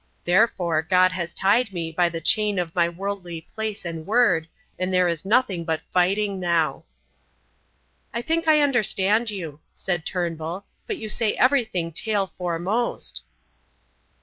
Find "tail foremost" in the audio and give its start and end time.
11.91-13.23